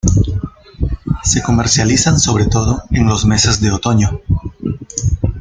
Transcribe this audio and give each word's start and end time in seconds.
Se 1.23 1.43
comercializan 1.43 2.17
sobre 2.17 2.47
todo 2.47 2.81
en 2.89 3.05
los 3.05 3.23
meses 3.25 3.61
de 3.61 3.69
otoño. 3.71 4.19